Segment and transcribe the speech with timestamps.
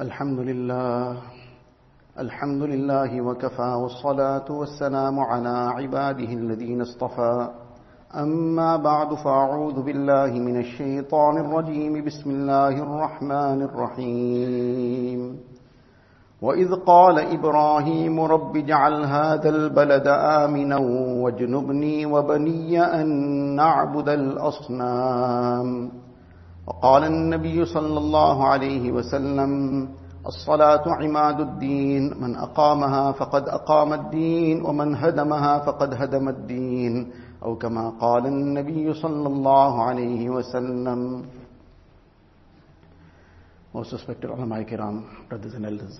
[0.00, 1.16] الحمد لله
[2.18, 7.48] الحمد لله وكفى والصلاة والسلام على عباده الذين اصطفى.
[8.14, 12.04] أما بعد فأعوذ بالله من الشيطان الرجيم.
[12.04, 15.36] بسم الله الرحمن الرحيم.
[16.42, 20.76] وإذ قال إبراهيم رب اجعل هذا البلد آمنا
[21.22, 23.08] واجنبني وبني أن
[23.56, 25.90] نعبد الأصنام.
[26.66, 29.52] وقال النبي صلى الله عليه وسلم
[30.26, 37.10] الصلاة عماد الدين من أقامها فقد أقام الدين ومن هدمها فقد هدم الدين
[37.42, 41.24] أو كما قال النبي صلى الله عليه وسلم
[43.74, 45.98] Most respected ulama kiram, brothers and elders.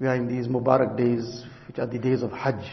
[0.00, 2.64] We are in these Mubarak days, which are the days of Hajj.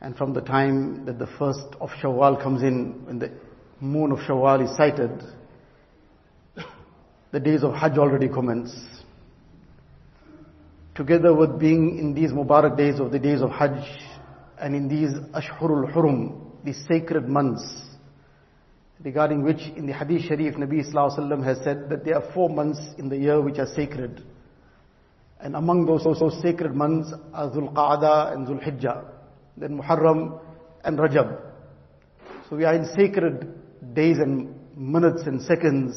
[0.00, 3.32] And from the time that the first of Shawwal comes in, when the
[3.80, 5.22] moon of Shawwal is sighted,
[7.32, 8.74] the days of Hajj already commence.
[10.94, 13.84] Together with being in these Mubarak days of the days of Hajj,
[14.58, 17.62] and in these Ashhurul Hurum, these sacred months,
[19.02, 22.32] regarding which in the Hadith Sharif Nabi Sallallahu Alaihi Wasallam has said that there are
[22.32, 24.22] four months in the year which are sacred.
[25.38, 29.04] And among those also sacred months are Dhul Qa'dah and Dhul Hijjah,
[29.56, 30.40] then Muharram
[30.84, 31.40] and Rajab.
[32.48, 35.96] So we are in sacred days and minutes and seconds.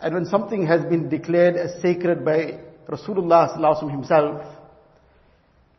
[0.00, 4.42] And when something has been declared as sacred by Rasulullah himself,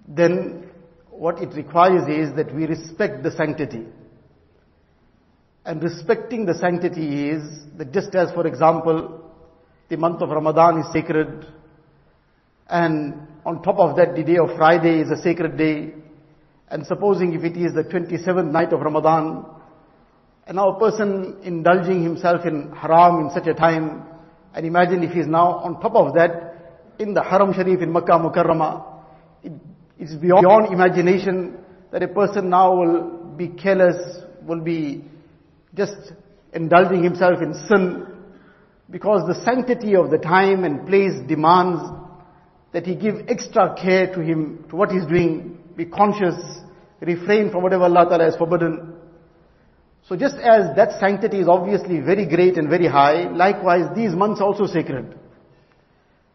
[0.08, 0.69] then
[1.09, 3.86] what it requires is that we respect the sanctity.
[5.64, 7.44] And respecting the sanctity is
[7.77, 9.31] that just as, for example,
[9.89, 11.45] the month of Ramadan is sacred,
[12.67, 15.94] and on top of that, the day of Friday is a sacred day,
[16.72, 19.45] and supposing if it is the 27th night of Ramadan,
[20.47, 24.03] and now a person indulging himself in haram in such a time,
[24.53, 26.47] and imagine if he is now on top of that,
[26.97, 28.86] in the Haram Sharif in Makkah Mukarramah,
[29.44, 29.52] it,
[29.99, 31.58] it's beyond imagination
[31.92, 35.04] that a person now will be careless, will be
[35.76, 36.14] just
[36.54, 38.08] indulging himself in sin,
[38.89, 41.81] because the sanctity of the time and place demands
[42.71, 46.36] that he give extra care to him, to what he's doing, be conscious,
[47.02, 48.94] refrain from whatever Allah Ta'ala has forbidden.
[50.08, 54.42] So just as that sanctity is obviously very great and very high, likewise these months
[54.42, 55.17] are also sacred.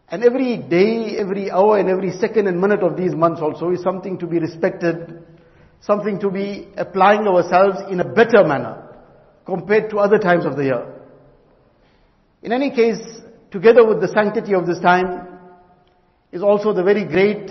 [0.09, 3.83] And every day, every hour and every second and minute of these months also is
[3.83, 5.25] something to be respected,
[5.81, 8.85] something to be applying ourselves in a better manner
[9.45, 10.87] compared to other times of the year.
[12.43, 13.01] In any case,
[13.51, 15.27] together with the sanctity of this time
[16.31, 17.51] is also the very great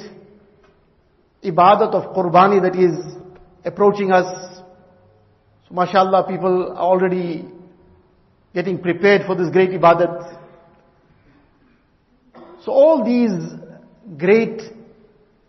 [1.45, 3.15] ibadat of qurbani that is
[3.63, 4.61] approaching us.
[5.67, 7.45] So mashallah, people are already
[8.53, 10.41] getting prepared for this great ibadat.
[12.63, 13.53] So all these
[14.17, 14.61] great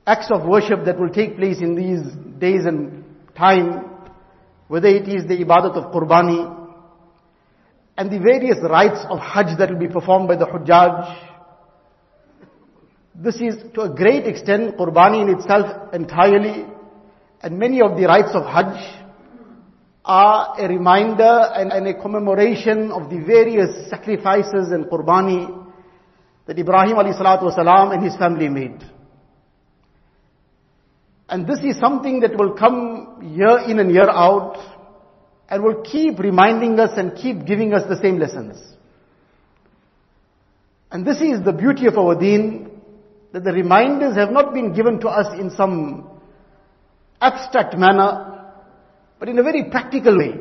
[0.06, 2.02] acts of worship that will take place in these
[2.38, 3.04] days and
[3.36, 3.84] time,
[4.68, 6.54] whether it is the ibadat of qurbani,
[7.98, 11.35] and the various rites of hajj that will be performed by the hujjaj,
[13.18, 16.66] this is to a great extent qurbani in itself entirely,
[17.42, 19.04] and many of the rites of hajj
[20.04, 25.64] are a reminder and, and a commemoration of the various sacrifices and qurbani
[26.46, 28.84] that Ibrahim wasalam and his family made.
[31.28, 34.56] And this is something that will come year in and year out
[35.48, 38.62] and will keep reminding us and keep giving us the same lessons.
[40.92, 42.65] And this is the beauty of our deen,
[43.36, 46.08] that the reminders have not been given to us in some
[47.20, 48.50] abstract manner,
[49.18, 50.40] but in a very practical way.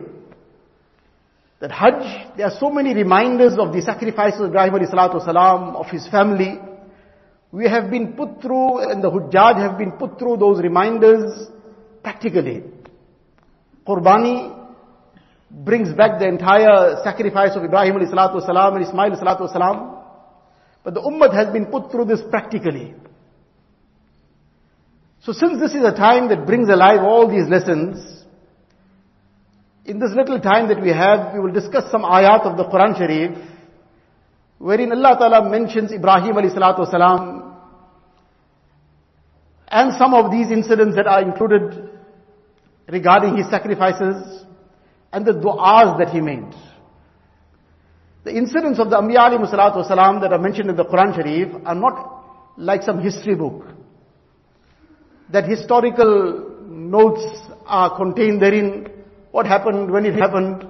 [1.60, 6.08] That Hajj, there are so many reminders of the sacrifices of Ibrahim wasalam, of his
[6.08, 6.58] family.
[7.52, 11.50] We have been put through, and the Hujjaj have been put through those reminders
[12.02, 12.64] practically.
[13.86, 14.70] Qurbani
[15.52, 20.05] brings back the entire sacrifice of Ibrahim wasalam and Ismail wasalam.
[20.86, 22.94] But the Ummah has been put through this practically.
[25.24, 28.24] So since this is a time that brings alive all these lessons,
[29.84, 32.96] in this little time that we have, we will discuss some ayat of the Quran
[32.96, 33.36] Sharif,
[34.60, 37.56] wherein Allah Ta'ala mentions Ibrahim alayhi salatu wasalam,
[39.68, 41.90] and some of these incidents that are included
[42.88, 44.46] regarding his sacrifices,
[45.12, 46.54] and the du'as that he made.
[48.26, 51.62] The incidents of the Anbiya alayhi salatu wasalam that are mentioned in the Quran Sharif
[51.64, 52.24] are not
[52.58, 53.68] like some history book.
[55.32, 57.22] That historical notes
[57.68, 58.88] are contained therein
[59.30, 60.66] what happened, when it happened,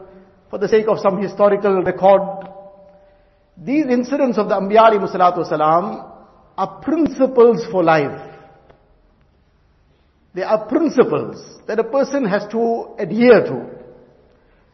[0.49, 2.49] for the sake of some historical record.
[3.57, 6.11] These incidents of the Anbiya alayhi salatu wasalam
[6.57, 8.33] are principles for life.
[10.33, 11.37] They are principles
[11.67, 13.84] that a person has to adhere to.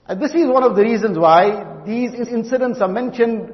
[0.08, 3.54] And this is one of the reasons why these incidents are mentioned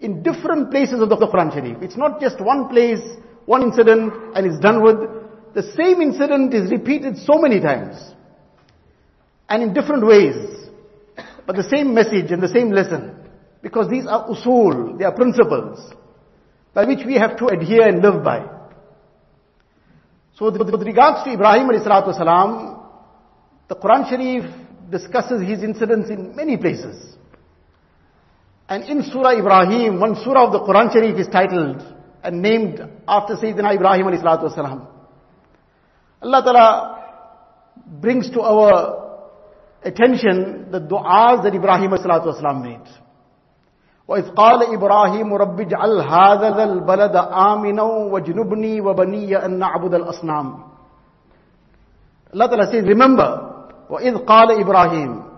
[0.00, 1.82] in different places of the Quran Sharif.
[1.82, 3.00] It's not just one place,
[3.46, 4.96] one incident, and it's done with.
[5.54, 7.96] The same incident is repeated so many times.
[9.48, 10.68] And in different ways.
[11.46, 13.14] But the same message and the same lesson.
[13.62, 15.92] Because these are usul, they are principles
[16.74, 18.46] by which we have to adhere and live by.
[20.34, 22.82] So with regards to Ibrahim alayhi salatu
[23.68, 24.44] the Quran Sharif
[24.89, 27.15] discusses his incidents in many places.
[28.67, 31.83] And in Surah Ibrahim, one surah of the Quran Sharif is titled
[32.23, 34.87] and named after Sayyidina Ibrahim alayhi salatu wasalam.
[36.21, 36.67] Allah Ta'ala
[37.99, 39.27] brings to our
[39.83, 42.89] attention the du'as that Ibrahim alayhi salatu wasalam made.
[44.07, 50.71] وإذ قال إبراهيم رب اجعل هذا البلد آمنا واجنبني وبني أن نعبد الأصنام
[52.33, 53.54] Allah Ta'ala says, remember,
[53.89, 55.31] وإذ قال إبراهيم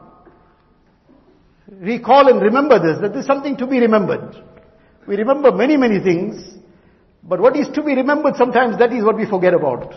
[1.82, 4.36] Recall and remember this, that this is something to be remembered.
[5.08, 6.36] We remember many, many things,
[7.24, 9.94] but what is to be remembered sometimes that is what we forget about.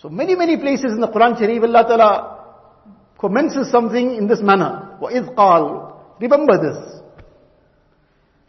[0.00, 2.40] So many, many places in the Quran Sharif, Allah Ta'ala
[3.18, 4.96] commences something in this manner.
[5.00, 7.00] وَإِذْ قَالْ Remember this.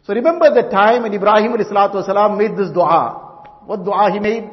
[0.04, 3.64] So remember the time when Ibrahim والسلام, made this dua.
[3.66, 4.50] What dua he made?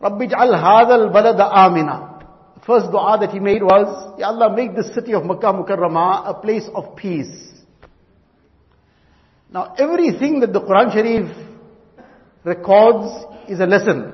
[0.00, 2.13] رَبِّ اجْعَلْ هَذَا الْبَلَدَ آمِنًا
[2.65, 6.33] First dua that he made was, Ya Allah, make the city of Makkah Mukarramah a
[6.33, 7.51] place of peace.
[9.51, 11.29] Now everything that the Quran Sharif
[12.43, 14.13] records is a lesson.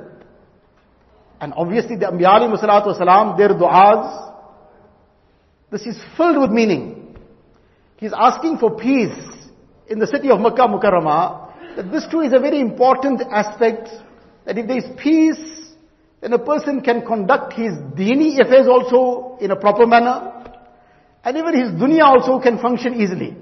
[1.40, 4.34] And obviously the Anbiya alayhi salatu their du'as,
[5.72, 7.16] this is filled with meaning.
[7.98, 9.18] He's asking for peace
[9.88, 13.88] in the city of Makkah Mukarramah, that this too is a very important aspect,
[14.46, 15.61] that if there is peace,
[16.22, 20.32] then a person can conduct his dini affairs also in a proper manner.
[21.24, 23.36] And even his dunya also can function easily.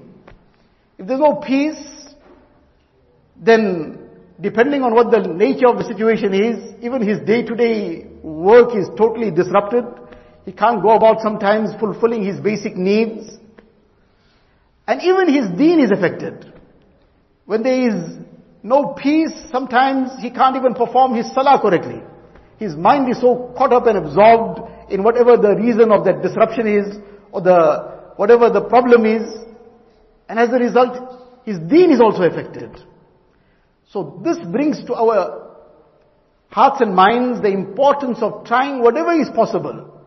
[0.98, 1.76] If there's no peace,
[3.36, 3.98] then
[4.40, 9.30] depending on what the nature of the situation is, even his day-to-day work is totally
[9.30, 9.84] disrupted.
[10.46, 13.30] He can't go about sometimes fulfilling his basic needs.
[14.86, 16.52] And even his deen is affected.
[17.44, 18.16] When there is
[18.62, 22.02] no peace, sometimes he can't even perform his salah correctly.
[22.60, 26.68] His mind is so caught up and absorbed in whatever the reason of that disruption
[26.68, 26.98] is,
[27.32, 29.22] or the, whatever the problem is,
[30.28, 32.70] and as a result, his deen is also affected.
[33.88, 35.56] So this brings to our
[36.50, 40.04] hearts and minds the importance of trying whatever is possible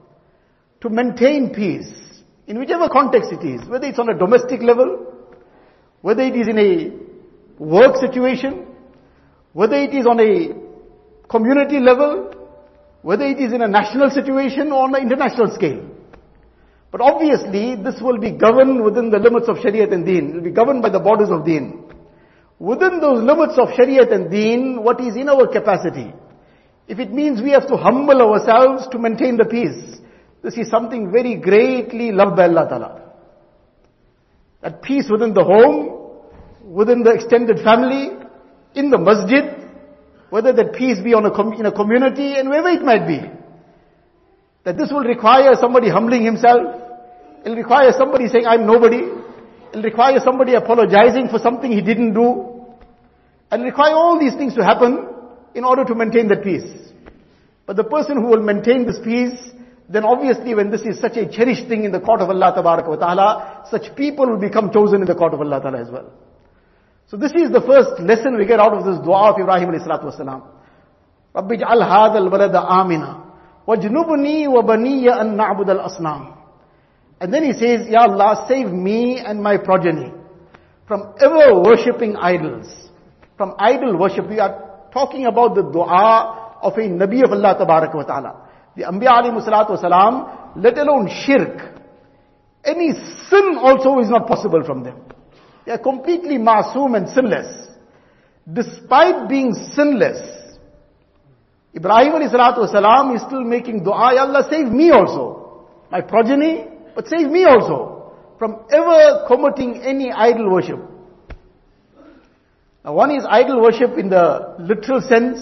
[0.81, 1.91] to maintain peace
[2.45, 5.11] in whichever context it is, whether it's on a domestic level,
[6.01, 8.67] whether it is in a work situation,
[9.53, 12.42] whether it is on a community level,
[13.03, 15.85] whether it is in a national situation or on an international scale.
[16.89, 20.29] But obviously, this will be governed within the limits of Shariat and Deen.
[20.29, 21.83] It will be governed by the borders of Deen.
[22.59, 26.13] Within those limits of Shariat and Deen, what is in our capacity?
[26.87, 29.99] If it means we have to humble ourselves to maintain the peace,
[30.41, 33.01] this is something very greatly loved by Allah Ta'ala.
[34.61, 36.21] That peace within the home,
[36.63, 38.11] within the extended family,
[38.75, 39.62] in the masjid,
[40.33, 43.21] whether that peace be on a com- in a community and wherever it might be.
[44.63, 46.63] That this will require somebody humbling himself.
[47.45, 49.01] It'll require somebody saying, I'm nobody.
[49.69, 52.65] It'll require somebody apologizing for something he didn't do.
[53.51, 55.07] And require all these things to happen
[55.53, 56.65] in order to maintain that peace.
[57.67, 59.37] But the person who will maintain this peace,
[59.87, 63.67] then obviously when this is such a cherished thing in the court of Allah ta'ala,
[63.69, 66.11] such people will become chosen in the court of Allah ta'ala as well.
[67.12, 69.86] So this is the first lesson we get out of this dua of Ibrahim alayhi
[69.86, 70.42] salatu wasalam.
[71.34, 73.24] رَبِّ اجْعَلْ هَذَا الْبَلَدَ آمِنًا
[73.68, 76.36] وَجْنُبْنِي وَبَنِيَّ أَن نَعْبُدَ الْأَصْنَامِ
[77.20, 80.12] And then he says, Ya Allah, save me and my progeny
[80.86, 82.66] from ever worshipping idols.
[83.36, 84.28] From idol worship.
[84.28, 88.48] We are talking about the dua of a Nabi of Allah Tabarak wa Ta'ala.
[88.74, 91.76] The Anbiya alayhi salatu wasalam, let alone shirk.
[92.64, 94.96] Any sin also is not possible from them.
[95.64, 97.68] They are completely masoom and sinless.
[98.50, 100.38] Despite being sinless,
[101.76, 105.66] Ibrahim والسلام, is still making dua, Ya Allah save me also.
[105.90, 107.98] My progeny, but save me also
[108.38, 110.78] from ever committing any idol worship.
[112.84, 115.40] Now one is idol worship in the literal sense.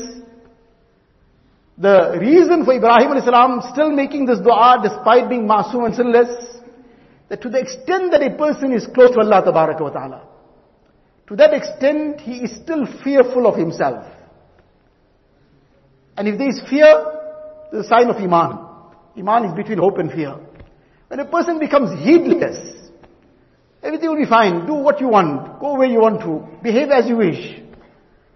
[1.79, 6.50] The reason for Ibrahim salam still making this dua despite being masoom and sinless
[7.32, 10.28] that to the extent that a person is close to Allah wa ta'ala,
[11.28, 14.06] to that extent he is still fearful of himself.
[16.18, 16.92] And if there is fear,
[17.72, 18.60] a sign of Iman.
[19.18, 20.36] Iman is between hope and fear.
[21.08, 22.90] When a person becomes heedless,
[23.82, 24.66] everything will be fine.
[24.68, 25.58] Do what you want.
[25.62, 26.46] Go where you want to.
[26.62, 27.62] Behave as you wish.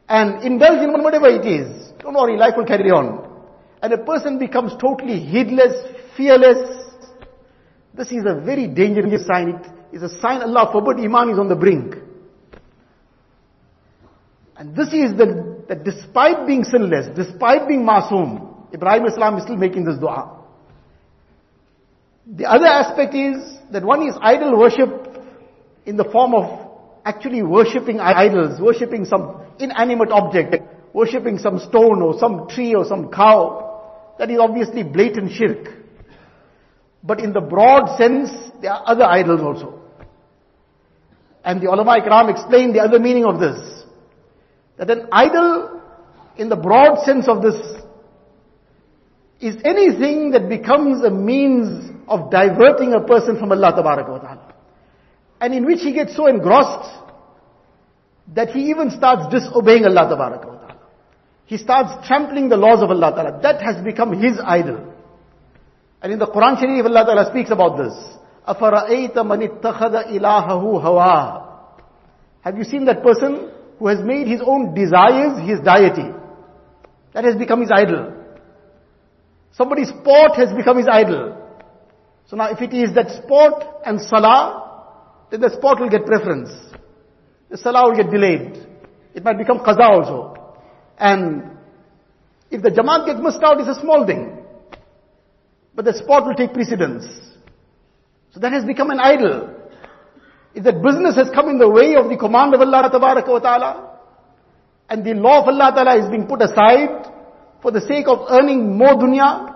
[0.08, 1.92] And indulge in whatever it is.
[2.00, 3.30] Don't worry, life will carry on.
[3.82, 5.74] And a person becomes totally heedless,
[6.16, 6.75] fearless.
[7.96, 9.62] This is a very dangerous sign.
[9.94, 11.96] It is a sign Allah forbid Iman is on the brink.
[14.58, 19.58] And this is the, that despite being sinless, despite being masoom, Ibrahim Islam is still
[19.58, 20.44] making this dua.
[22.28, 23.38] The other aspect is
[23.72, 24.90] that one is idol worship
[25.86, 26.72] in the form of
[27.06, 30.56] actually worshipping idols, worshipping some inanimate object,
[30.94, 34.16] worshipping some stone or some tree or some cow.
[34.18, 35.85] That is obviously blatant shirk.
[37.06, 38.32] But in the broad sense,
[38.62, 39.80] there are other idols also.
[41.44, 43.84] And the ulama ikram explained the other meaning of this.
[44.78, 45.82] That an idol,
[46.38, 47.56] in the broad sense of this,
[49.40, 54.54] is anything that becomes a means of diverting a person from Allah Ta'ala.
[55.40, 56.90] And in which he gets so engrossed
[58.34, 60.78] that he even starts disobeying Allah Ta'ala.
[61.46, 63.40] He starts trampling the laws of Allah Ta'ala.
[63.44, 64.95] That has become his idol.
[66.03, 67.93] And in the Quran Sharif, Allah Ta'ala speaks about this.
[68.49, 71.47] أَفَرَأَيْتَ مَنِ اتَّخَذَ إِلَهَهُ هَوَاهُ
[72.41, 76.11] Have you seen that person who has made his own desires his deity?
[77.13, 78.15] That has become his idol.
[79.53, 81.37] Somebody's sport has become his idol.
[82.29, 84.87] So now if it is that sport and salah,
[85.31, 86.51] then the sport will get preference.
[87.51, 88.67] The salah will get delayed.
[89.15, 90.55] It might become qaza also.
[90.99, 91.51] And
[92.51, 94.39] if the jamaat gets missed out, it's a small thing.
[95.76, 97.06] But the sport will take precedence.
[98.32, 99.50] So that has become an idol.
[100.54, 104.00] If that business has come in the way of the command of Allah ta'ala,
[104.90, 107.12] and the law of Allah ta'ala is being put aside
[107.62, 109.54] for the sake of earning more dunya,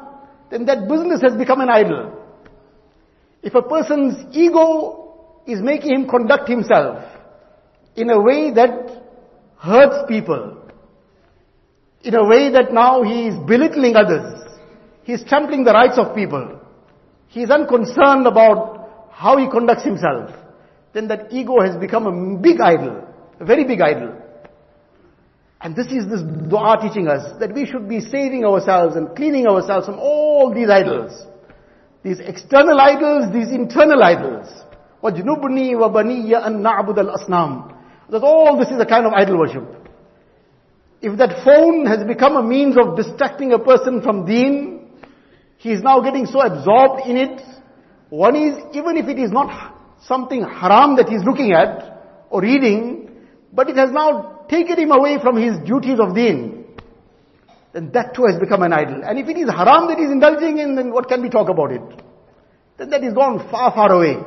[0.51, 2.13] then that business has become an idol.
[3.41, 7.03] If a person's ego is making him conduct himself
[7.95, 9.03] in a way that
[9.57, 10.57] hurts people,
[12.01, 14.48] in a way that now he is belittling others,
[15.08, 16.60] he is trampling the rights of people,
[17.28, 20.30] he is unconcerned about how he conducts himself,
[20.92, 23.06] then that ego has become a big idol,
[23.40, 24.14] a very big idol.
[25.60, 29.46] And this is this dua teaching us that we should be saving ourselves and cleaning
[29.46, 31.26] ourselves from all these idols.
[32.02, 34.46] These external idols, these internal idols.
[35.02, 37.74] وَجْنُبْنِي وَبَنِيَّ أَن نَعْبُدَ الْأَصْنَامِ
[38.10, 39.64] That all this is a kind of idol worship.
[41.00, 44.77] If that phone has become a means of distracting a person from deen,
[45.58, 47.40] he is now getting so absorbed in it.
[48.10, 49.74] One is, even if it is not
[50.06, 53.10] something haram that he is looking at or reading,
[53.52, 56.64] but it has now taken him away from his duties of deen
[57.74, 59.02] then that too has become an idol.
[59.04, 61.72] And if it is haram that he's indulging in, then what can we talk about
[61.72, 61.82] it?
[62.78, 64.22] Then that is gone far, far away.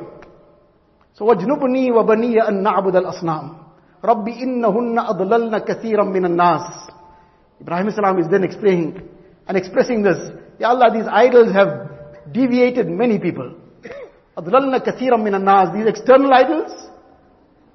[1.14, 3.56] So وَجْنُبْنِي وَبَنِيَ أَن نَعْبُدَ الْأَصْنَامِ
[4.04, 6.90] رَبِّ إِنَّهُنَّ أَضْلَلْنَ كَثِيرًا مِنَ النَّاسِ
[7.60, 9.08] Ibrahim salam is then explaining
[9.48, 10.30] and expressing this.
[10.58, 11.90] Ya Allah, these idols have
[12.32, 13.54] deviated many people.
[14.36, 16.70] أَضْلَلْنَ كَثِيرًا مِنَ النَّاسِ These external idols,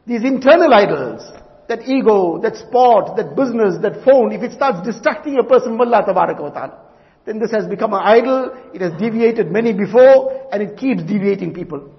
[0.05, 1.21] these internal idols,
[1.67, 5.81] that ego, that sport, that business, that phone, if it starts distracting a person from
[5.81, 6.79] Allah wa ta'ala,
[7.25, 11.53] then this has become an idol, it has deviated many before, and it keeps deviating
[11.53, 11.89] people.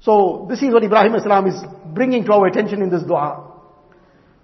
[0.00, 1.54] So, this is what Ibrahim Islam is
[1.92, 3.50] bringing to our attention in this dua.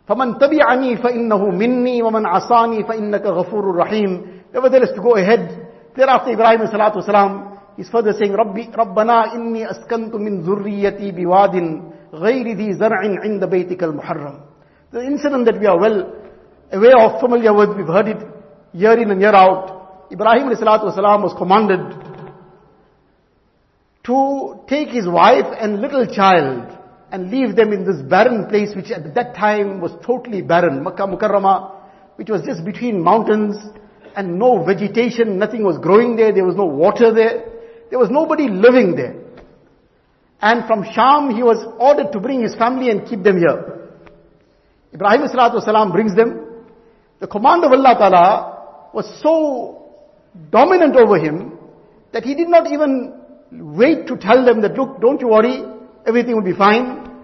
[0.08, 6.61] فَمَنْ تَبِعَنِي فَإِنَّهُ مِنِّي وَمَنْ عَصَانِي فَإِنَّكَ غَفُورٌ رَحِيمٌ Nevertheless, to go ahead, thereafter Ibrahim
[6.67, 13.17] salatu wasalam, his father saying, Rabbi, Rabbana inni askantu min zurriyati biwadin ghayri dhi zar'in
[13.23, 13.47] inda
[13.81, 14.41] al-Muharram."
[14.91, 16.13] The incident that we are well
[16.71, 18.17] aware of, familiar with, we've heard it
[18.73, 20.07] year in and year out.
[20.11, 21.95] Ibrahim salatu wasalam was commanded
[24.03, 26.77] to take his wife and little child
[27.11, 30.83] and leave them in this barren place which at that time was totally barren.
[30.83, 31.71] Makkah Mukarrama,
[32.15, 33.57] which was just between mountains,
[34.15, 37.45] and no vegetation, nothing was growing there, there was no water there,
[37.89, 39.15] there was nobody living there.
[40.41, 43.89] And from Sham, he was ordered to bring his family and keep them here.
[44.93, 46.47] Ibrahim salam brings them.
[47.19, 49.93] The command of Allah Ta'ala was so
[50.49, 51.57] dominant over him
[52.11, 53.13] that he did not even
[53.51, 55.63] wait to tell them that, look, don't you worry,
[56.05, 57.23] everything will be fine.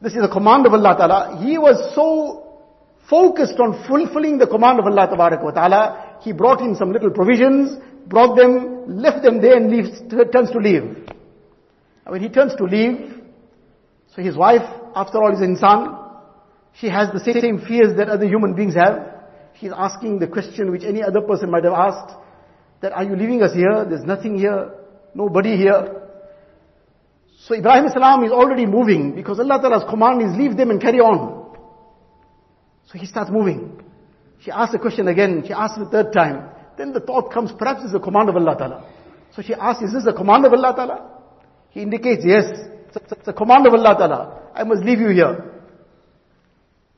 [0.00, 1.42] This is the command of Allah Ta'ala.
[1.42, 2.48] He was so
[3.08, 8.36] focused on fulfilling the command of Allah Ta'ala, he brought in some little provisions, brought
[8.36, 10.00] them, left them there and leaves,
[10.32, 11.08] turns to leave.
[12.06, 13.22] When he turns to leave,
[14.14, 14.62] so his wife,
[14.94, 16.08] after all, is insan,
[16.80, 19.14] She has the same fears that other human beings have.
[19.58, 22.14] She's asking the question which any other person might have asked,
[22.80, 23.84] that are you leaving us here?
[23.88, 24.70] There's nothing here,
[25.14, 26.02] nobody here.
[27.40, 31.00] So Ibrahim salam is already moving because Allah Ta'ala's command is leave them and carry
[31.00, 31.56] on.
[32.86, 33.82] So he starts moving.
[34.47, 36.49] She asks the question again, she asks the third time.
[36.77, 38.85] Then the thought comes, perhaps it's the command of Allah Ta'ala.
[39.35, 41.09] So she asks, is this the command of Allah Ta'ala?
[41.69, 42.45] He indicates, yes,
[42.95, 44.41] it's the command of Allah Ta'ala.
[44.53, 45.51] I must leave you here.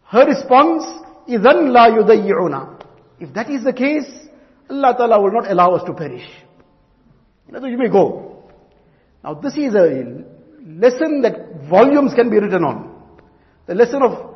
[0.05, 0.83] Her response,
[1.29, 2.85] إِذَنْ لَا يُضَيِّعُنَا
[3.19, 4.09] If that is the case,
[4.69, 6.27] Allah Ta'ala will not allow us to perish.
[7.47, 8.43] In other words, you may go.
[9.23, 10.23] Now this is a
[10.65, 12.91] lesson that volumes can be written on.
[13.67, 14.28] The lesson of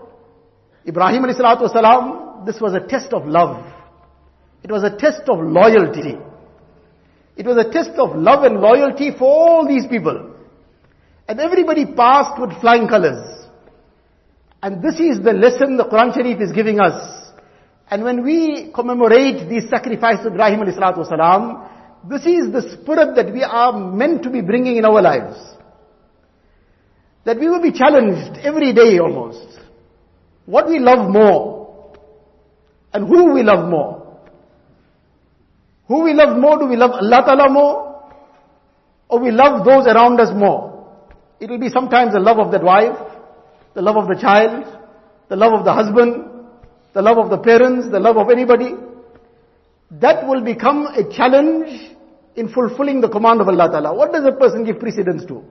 [0.86, 3.64] Ibrahim wasalam, this was a test of love.
[4.62, 6.16] It was a test of loyalty.
[7.36, 10.34] It was a test of love and loyalty for all these people.
[11.26, 13.46] And everybody passed with flying colors.
[14.62, 17.32] And this is the lesson the Quran Sharif is giving us.
[17.90, 21.68] And when we commemorate these sacrifices of Ibrahim wasalam,
[22.08, 25.36] this is the spirit that we are meant to be bringing in our lives.
[27.24, 29.53] That we will be challenged every day almost.
[30.46, 31.54] What we love more.
[32.92, 34.04] And who we love more.
[35.88, 36.58] Who we love more?
[36.58, 38.12] Do we love Allah Ta'ala more?
[39.08, 40.88] Or we love those around us more?
[41.40, 42.96] It will be sometimes the love of that wife,
[43.74, 44.64] the love of the child,
[45.28, 46.24] the love of the husband,
[46.94, 48.74] the love of the parents, the love of anybody.
[49.90, 51.90] That will become a challenge
[52.36, 53.94] in fulfilling the command of Allah Ta'ala.
[53.94, 55.42] What does a person give precedence to?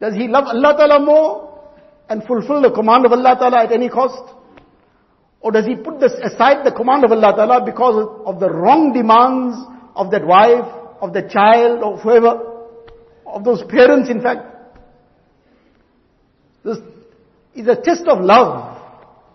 [0.00, 1.53] Does he love Allah Ta'ala more
[2.08, 4.34] and fulfill the command of Allah Ta'ala at any cost?
[5.40, 8.92] Or does he put this aside the command of Allah Ta'ala because of the wrong
[8.92, 9.56] demands
[9.94, 10.64] of that wife,
[11.00, 12.64] of the child, of whoever,
[13.26, 14.46] of those parents in fact?
[16.64, 16.78] This
[17.54, 18.80] is a test of love.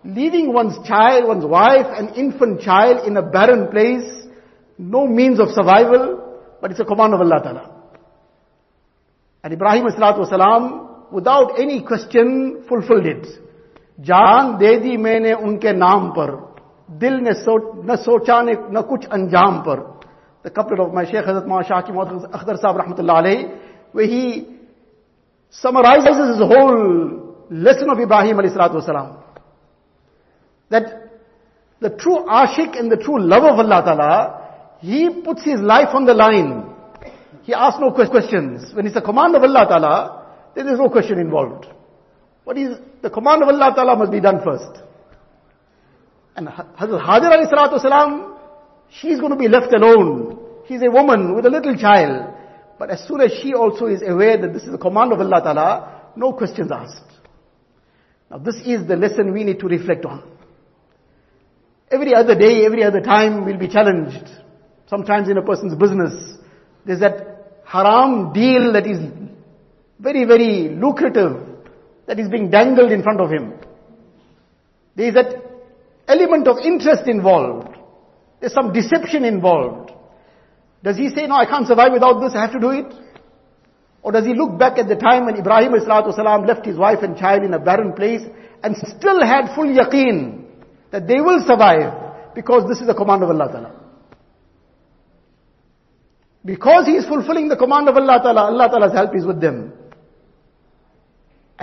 [0.04, 4.26] Leaving one's child, one's wife, an infant child in a barren place,
[4.78, 7.76] no means of survival, but it's a command of Allah Ta'ala.
[9.44, 10.79] And Ibrahim Wasalam,
[11.12, 13.26] without any question fulfilled it.
[14.00, 16.48] Jaan de di maine unke naam par.
[16.98, 20.00] Dil ne so, na socha ne na kuch anjaam par.
[20.42, 23.58] The couplet of my Shaykh Hazrat Maulana Shah Hakeem Muhammad Akhtar Sahib Rahmatullah Alayhi
[23.92, 24.46] where he
[25.50, 29.22] summarizes his whole lesson of Ibrahim Alayhi Salatu Wasalam.
[30.70, 31.10] That
[31.80, 36.04] the true ashik and the true love of Allah Ta'ala, he puts his life on
[36.04, 36.72] the line.
[37.42, 38.72] He asks no questions.
[38.74, 40.19] When it's a command of Allah Ta'ala,
[40.54, 41.66] then there's no question involved.
[42.44, 44.82] What is the command of Allah Ta'ala must be done first.
[46.36, 48.36] And Hazrat Hajar alayhi salatu salam,
[48.90, 50.38] she's going to be left alone.
[50.68, 52.34] She's a woman with a little child.
[52.78, 55.40] But as soon as she also is aware that this is the command of Allah
[55.42, 57.02] Ta'ala, no questions asked.
[58.30, 60.22] Now this is the lesson we need to reflect on.
[61.90, 64.30] Every other day, every other time we'll be challenged.
[64.86, 66.38] Sometimes in a person's business,
[66.86, 68.98] there's that haram deal that is
[70.00, 71.36] very, very lucrative
[72.06, 73.52] that is being dangled in front of him.
[74.96, 75.34] There is that
[76.08, 77.76] element of interest involved.
[78.40, 79.92] There's some deception involved.
[80.82, 82.86] Does he say, no, I can't survive without this, I have to do it?
[84.02, 87.18] Or does he look back at the time when Ibrahim salam left his wife and
[87.18, 88.22] child in a barren place
[88.62, 90.44] and still had full yaqeen
[90.90, 93.80] that they will survive because this is the command of Allah Ta'ala.
[96.44, 99.74] Because he is fulfilling the command of Allah Ta'ala, Allah Ta'ala's help is with them.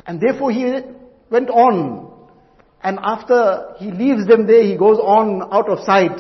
[0.07, 0.81] And therefore he
[1.31, 2.11] went on.
[2.83, 6.19] And after he leaves them there, he goes on out of sight.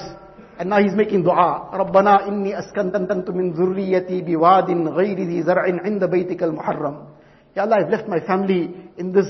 [0.59, 1.71] And now he's making dua.
[1.73, 7.07] رَبَّنَا إِنِّي أَسْكَنْتَنْتُ مِنْ ذُرِّيَّتِي بِوَادٍ غَيْرِ ذِي زَرْعٍ عِنْدَ بَيْتِكَ الْمُحَرَّمِ
[7.55, 9.27] Ya Allah, I've left my family in this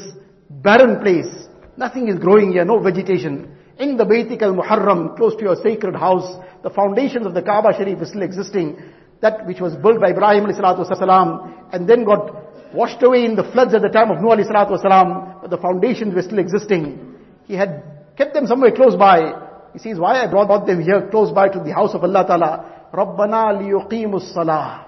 [0.49, 1.49] barren place.
[1.77, 3.57] Nothing is growing here, no vegetation.
[3.79, 8.01] In the Baitik al-Muharram, close to your sacred house, the foundations of the Kaaba Sharif
[8.01, 8.79] is still existing.
[9.23, 12.46] That which was built by Ibrahim والسلام, and then got
[12.77, 15.59] washed away in the floods at the time of Nuh alayhi salatu wasalam, but the
[15.59, 17.17] foundations were still existing.
[17.47, 17.83] He had
[18.17, 19.49] kept them somewhere close by.
[19.73, 22.91] He says, why I brought them here close by to the house of Allah Ta'ala?
[22.93, 24.85] رَبَّنَا لِيُقِيمُ الصَّلَاةِ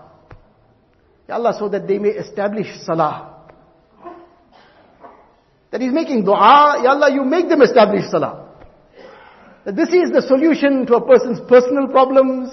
[1.29, 3.31] Ya Allah, so that they may establish salah.
[5.71, 8.51] That he's making dua, Ya Allah, you make them establish salah.
[9.65, 12.51] That this is the solution to a person's personal problems,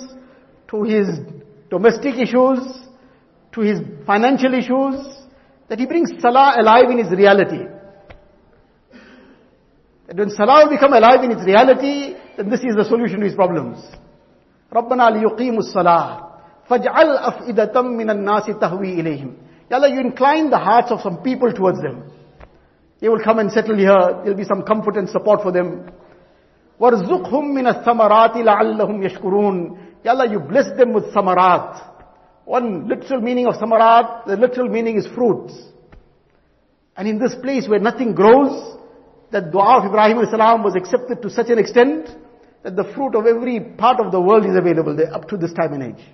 [0.70, 1.08] to his
[1.70, 2.60] domestic issues,
[3.52, 5.18] to his financial issues,
[5.70, 7.64] that he brings salah alive in his reality.
[10.08, 13.26] That when salah will become alive in its reality, then this is the solution to
[13.26, 13.78] his problems.
[14.74, 16.32] رَبَّنَا لِيُقِيمُ الصَّلَاةِ
[16.70, 19.34] فَاجْعَلْ أَفْئِدَةً مِّنَ النَّاسِ تَهْوِي إِلَيْهِمْ
[19.70, 22.04] Ya Allah, you incline the hearts of some people towards them.
[23.00, 24.22] They will come and settle here.
[24.24, 25.90] There'll be some comfort and support for them.
[26.80, 31.95] وَارْزُقْهُمْ مِنَ الثَّمَرَاتِ لَعَلَّهُمْ يَشْكُرُونَ Ya Allah, you bless them with samarat.
[32.47, 35.53] One literal meaning of samarat, the literal meaning is fruits.
[36.97, 38.79] And in this place where nothing grows,
[39.33, 42.09] that dua of Ibrahim salam was accepted to such an extent
[42.63, 45.53] that the fruit of every part of the world is available there up to this
[45.53, 46.05] time and age.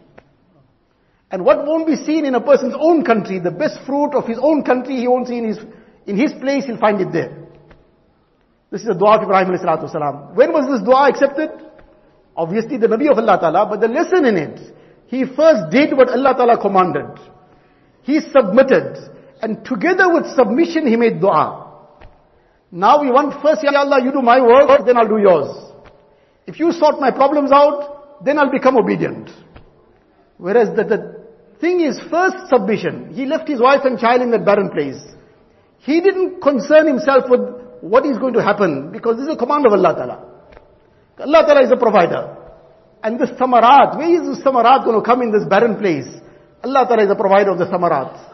[1.31, 4.39] And what won't be seen in a person's own country, the best fruit of his
[4.41, 5.59] own country, he won't see in his,
[6.07, 7.37] in his place, he'll find it there.
[8.71, 10.35] This is the dua of Ibrahim salam.
[10.35, 11.51] When was this dua accepted?
[12.35, 14.75] Obviously the Nabi of Allah Ta'ala, but the lesson in it,
[15.13, 17.21] he first did what Allah Ta'ala commanded.
[18.01, 18.97] He submitted.
[19.43, 21.69] And together with submission, he made dua.
[22.71, 25.55] Now we want first, Ya Allah, you do my work, then I'll do yours.
[26.47, 29.29] If you sort my problems out, then I'll become obedient.
[30.39, 33.13] Whereas the, the thing is first submission.
[33.13, 34.97] He left his wife and child in that barren place.
[35.81, 37.41] He didn't concern himself with
[37.83, 40.25] what is going to happen because this is a command of Allah Ta'ala.
[41.19, 42.42] Allah Ta'ala is a provider.
[43.03, 46.07] And this samarat, where is this samarat going to come in this barren place?
[46.63, 48.31] Allah Ta'ala is a provider of the samarat.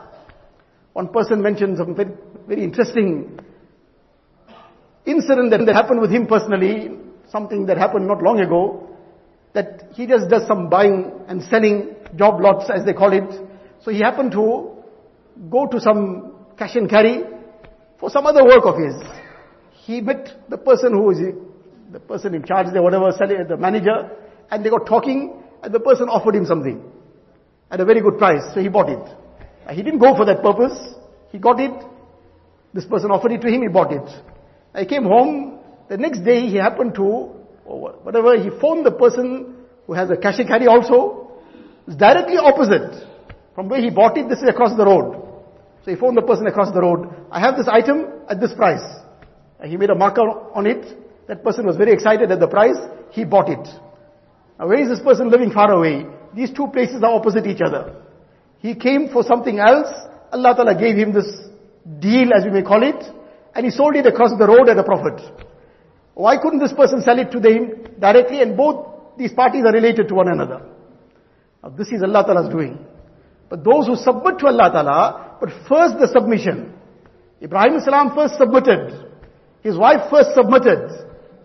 [0.92, 2.10] One person mentioned some very,
[2.46, 3.38] very interesting
[5.06, 6.90] incident that happened with him personally,
[7.30, 8.88] something that happened not long ago,
[9.54, 13.28] that he just does some buying and selling job lots as they call it.
[13.82, 14.72] So he happened to
[15.48, 17.22] go to some cash and carry
[17.98, 18.94] for some other work of his.
[19.84, 21.18] He met the person who is
[21.90, 24.10] the person in charge there, whatever, the manager,
[24.50, 26.82] and they got talking, and the person offered him something
[27.70, 29.16] at a very good price, so he bought it.
[29.70, 30.94] He didn't go for that purpose.
[31.30, 31.72] He got it.
[32.72, 34.08] This person offered it to him, he bought it.
[34.74, 35.58] I came home.
[35.88, 37.02] The next day he happened to,
[37.64, 39.56] or whatever, he phoned the person
[39.86, 41.32] who has a and carry also.
[41.86, 43.06] It's directly opposite.
[43.54, 45.24] From where he bought it, this is across the road.
[45.84, 47.08] So he phoned the person across the road.
[47.30, 48.84] I have this item at this price.
[49.64, 50.84] He made a marker on it.
[51.26, 52.76] That person was very excited at the price.
[53.10, 53.66] He bought it.
[54.58, 56.06] Now where is this person living far away?
[56.34, 57.94] These two places are opposite each other.
[58.58, 59.88] He came for something else.
[60.32, 61.28] Allah Ta'ala gave him this
[62.00, 63.02] deal as we may call it.
[63.54, 65.20] And he sold it across the road at a profit.
[66.14, 70.08] Why couldn't this person sell it to them directly and both these parties are related
[70.08, 70.62] to one another?
[71.62, 72.78] Now this is Allah Ta'ala's doing.
[73.48, 76.74] But those who submit to Allah Ta'ala, but first the submission.
[77.42, 79.06] Ibrahim Salam first submitted.
[79.62, 80.90] His wife first submitted.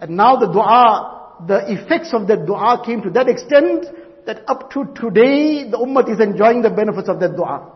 [0.01, 1.12] And now the dua,
[1.46, 3.86] the effects of that dua came to that extent
[4.26, 7.74] that up to today the ummah is enjoying the benefits of that dua.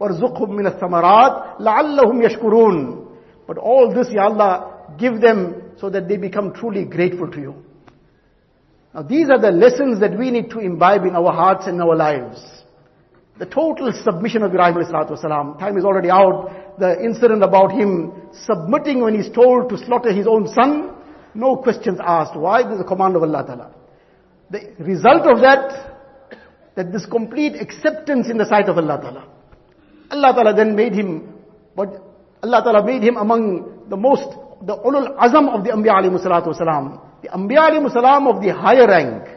[0.00, 3.06] وَارْزُقْهُمْ مِنَ الثَّمَرَاتِ لَعَلَّهُمْ يَشْكُرُونَ
[3.46, 7.54] But all this, Ya Allah, give them so that they become truly grateful to you.
[8.94, 11.94] Now these are the lessons that we need to imbibe in our hearts and our
[11.94, 12.42] lives.
[13.38, 14.84] The total submission of Ibrahim
[15.16, 15.58] salam.
[15.58, 16.78] Time is already out.
[16.78, 18.12] The incident about him
[18.44, 20.93] submitting when he's told to slaughter his own son.
[21.35, 22.35] no questions asked.
[22.35, 22.63] Why?
[22.63, 23.71] This is a command of Allah Ta'ala.
[24.49, 26.37] The result of that,
[26.75, 29.27] that this complete acceptance in the sight of Allah Ta'ala.
[30.11, 31.33] Allah Ta'ala then made him,
[31.75, 32.01] but
[32.41, 34.29] Allah Ta'ala made him among the most,
[34.61, 36.55] the ulul azam of the Anbiya alayhi salatu.
[37.21, 39.27] The Anbiya alayhi salam of the higher rank.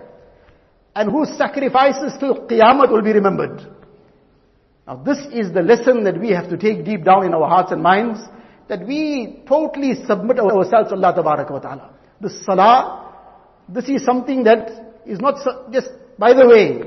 [0.94, 3.60] And whose sacrifices till Qiyamah will be remembered.
[4.86, 7.72] Now this is the lesson that we have to take deep down in our hearts
[7.72, 8.20] and minds,
[8.68, 11.90] that we totally submit ourselves to Allah wa ta'ala.
[12.20, 13.14] The salah,
[13.68, 15.36] this is something that is not
[15.72, 16.82] just by the way.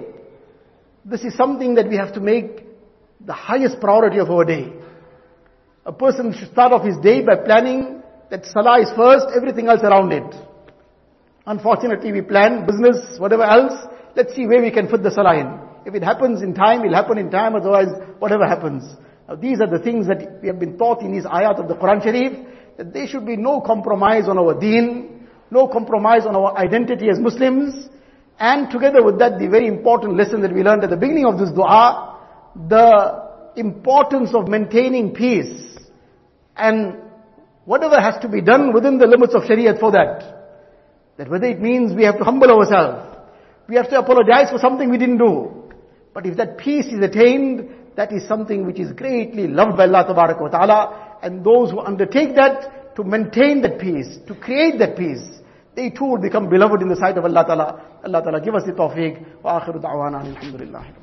[1.05, 2.63] This is something that we have to make
[3.25, 4.71] the highest priority of our day.
[5.85, 9.81] A person should start off his day by planning that salah is first, everything else
[9.81, 10.35] around it.
[11.47, 13.73] Unfortunately, we plan business, whatever else.
[14.15, 15.59] Let's see where we can fit the salah in.
[15.85, 17.87] If it happens in time, it'll happen in time, otherwise,
[18.19, 18.83] whatever happens.
[19.31, 21.75] Now, these are the things that we have been taught in these ayat of the
[21.75, 22.33] Quran Sharif,
[22.75, 27.17] that there should be no compromise on our deen, no compromise on our identity as
[27.17, 27.87] Muslims,
[28.37, 31.39] and together with that, the very important lesson that we learned at the beginning of
[31.39, 32.19] this dua,
[32.67, 35.77] the importance of maintaining peace,
[36.57, 36.97] and
[37.63, 40.59] whatever has to be done within the limits of Shariah for that.
[41.15, 43.15] That whether it means we have to humble ourselves,
[43.69, 45.71] we have to apologize for something we didn't do,
[46.13, 50.05] but if that peace is attained, that is something which is greatly loved by Allah
[50.39, 51.17] wa ta'ala.
[51.21, 55.23] And those who undertake that to maintain that peace, to create that peace,
[55.75, 57.81] they too will become beloved in the sight of Allah ta'ala.
[58.03, 59.43] Allah ta'ala give us the tawfiq.
[59.43, 61.00] Wa akhiru da'wana alhamdulillah.